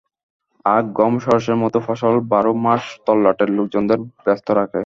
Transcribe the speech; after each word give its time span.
আখ, 0.65 0.85
গম, 0.93 1.13
সরষের 1.19 1.57
মতো 1.63 1.77
ফসল 1.79 2.15
বারো 2.31 2.51
মাস 2.65 2.83
তল্লাটের 3.05 3.49
লোকজনদের 3.49 3.99
ব্যস্ত 4.25 4.47
রাখে। 4.51 4.79